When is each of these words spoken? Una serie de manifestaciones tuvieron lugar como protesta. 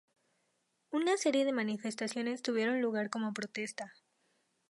Una 0.89 1.15
serie 1.15 1.45
de 1.45 1.53
manifestaciones 1.53 2.41
tuvieron 2.41 2.81
lugar 2.81 3.11
como 3.11 3.35
protesta. 3.35 3.93